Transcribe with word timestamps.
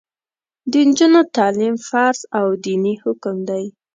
د 0.71 0.73
نجونو 0.87 1.21
تعلیم 1.35 1.75
فرض 1.87 2.19
او 2.39 2.47
دیني 2.63 2.95
حکم 3.03 3.35
دی. 3.49 3.65